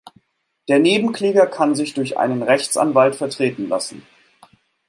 [0.67, 4.01] Der Nebenkläger kann sich durch einen Rechtsanwalt vertreten lassen.